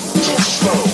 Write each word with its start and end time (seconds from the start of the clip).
the 0.00 0.20
control. 0.20 0.89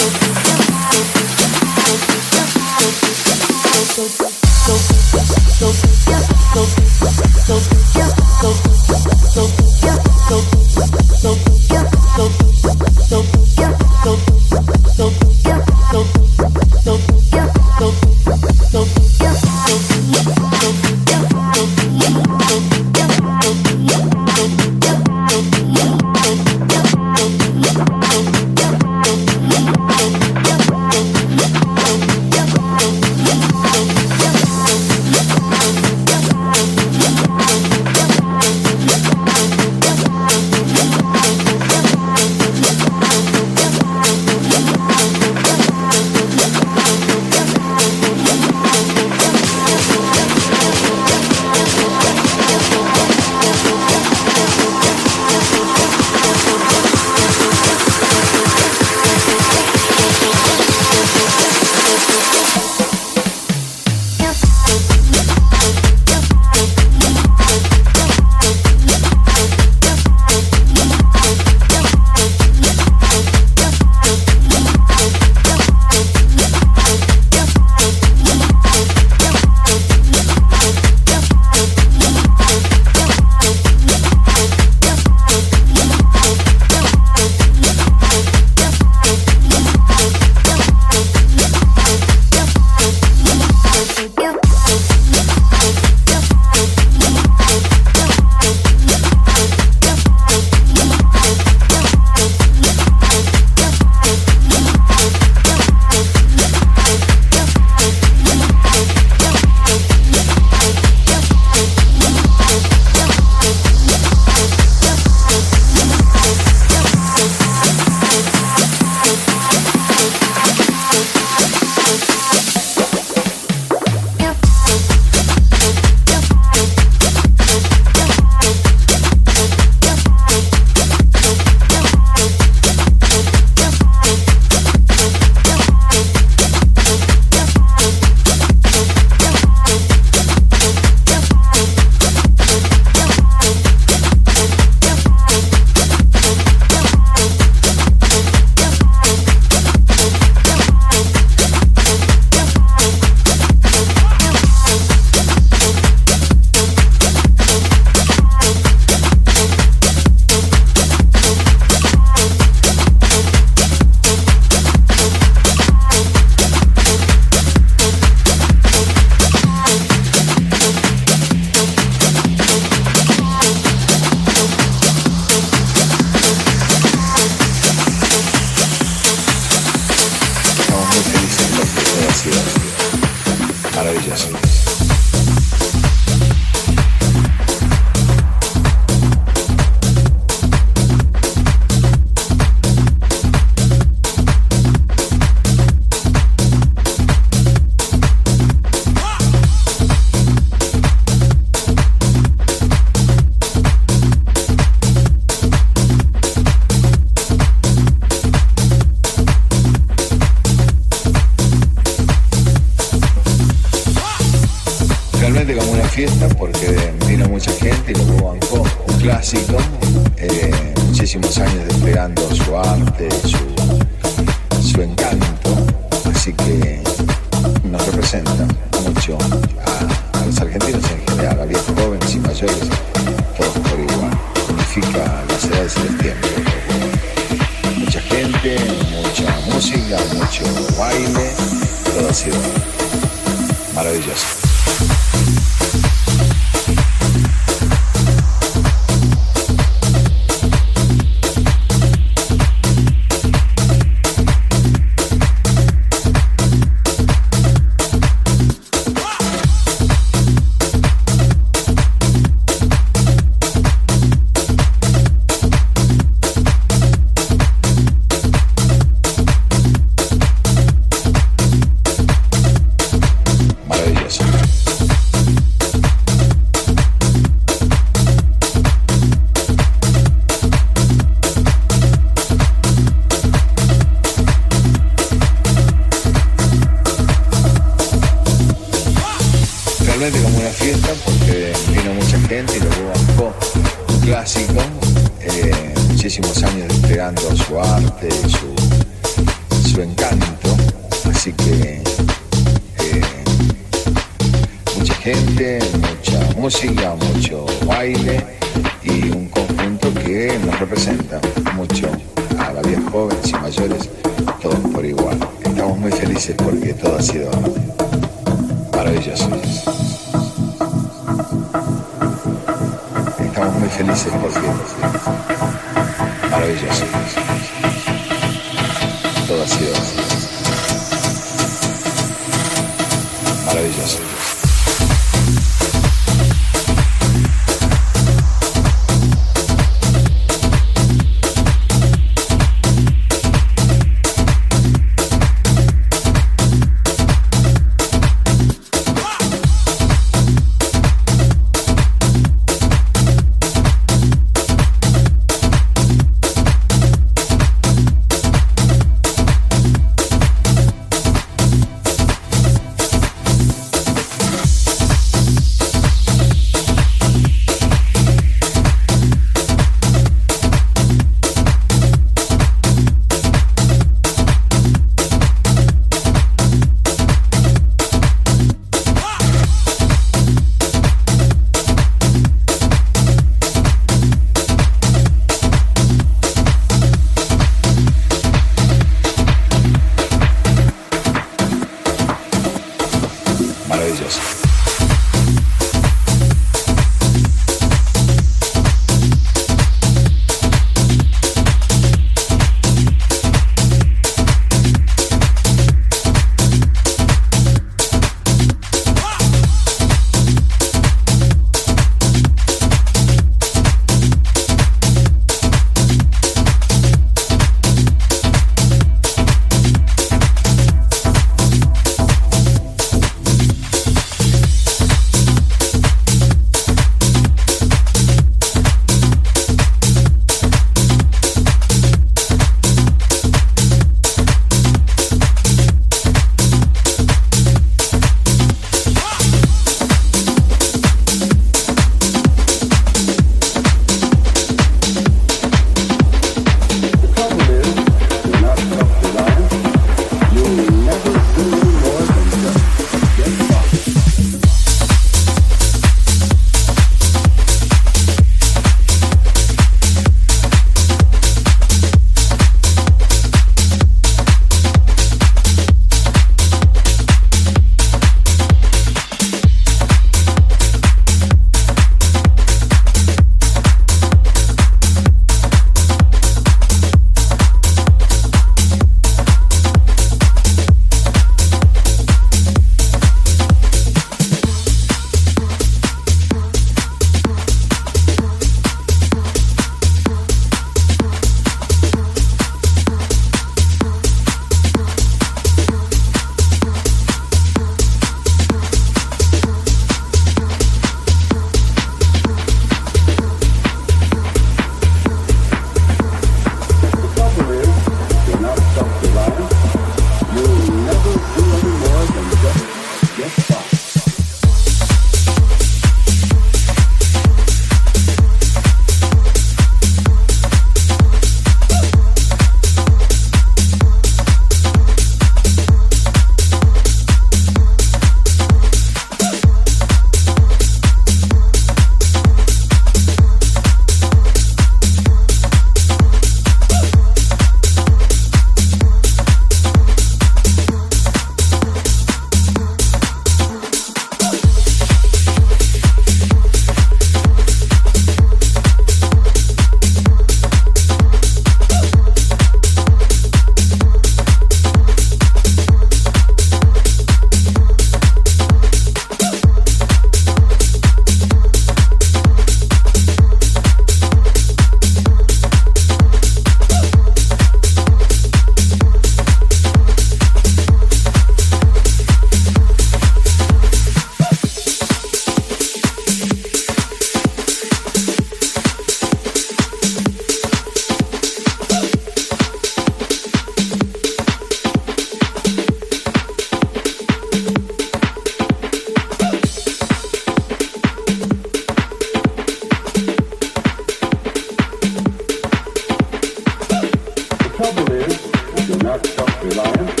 老 599.49 600.00